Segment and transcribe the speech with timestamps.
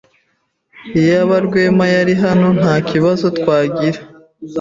[0.99, 3.99] Iyaba Rwema yari hano, ntakibazo twagira.